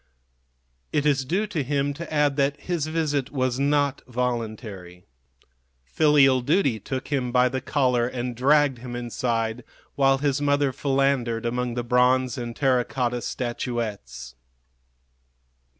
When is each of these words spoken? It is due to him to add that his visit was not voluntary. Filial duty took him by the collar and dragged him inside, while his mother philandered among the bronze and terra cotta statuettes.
It 0.91 1.05
is 1.05 1.23
due 1.25 1.45
to 1.45 1.61
him 1.63 1.93
to 1.93 2.11
add 2.11 2.35
that 2.35 2.59
his 2.61 2.87
visit 2.87 3.29
was 3.31 3.59
not 3.59 4.01
voluntary. 4.07 5.05
Filial 5.83 6.41
duty 6.41 6.79
took 6.79 7.09
him 7.09 7.31
by 7.31 7.49
the 7.49 7.61
collar 7.61 8.07
and 8.07 8.35
dragged 8.35 8.79
him 8.79 8.95
inside, 8.95 9.63
while 9.93 10.17
his 10.17 10.41
mother 10.41 10.71
philandered 10.73 11.45
among 11.45 11.75
the 11.75 11.83
bronze 11.83 12.35
and 12.35 12.55
terra 12.55 12.83
cotta 12.83 13.21
statuettes. 13.21 14.33